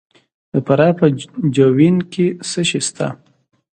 د 0.51 0.53
فراه 0.65 0.93
په 0.99 1.05
جوین 1.55 1.97
کې 2.11 2.27
څه 2.49 2.61
شی 2.69 2.81
شته؟ 2.87 3.07